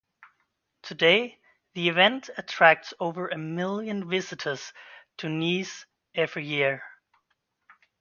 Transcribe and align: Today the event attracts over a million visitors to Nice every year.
Today 0.81 1.37
the 1.75 1.87
event 1.87 2.31
attracts 2.35 2.91
over 2.99 3.27
a 3.27 3.37
million 3.37 4.09
visitors 4.09 4.73
to 5.17 5.29
Nice 5.29 5.85
every 6.15 6.43
year. 6.43 6.81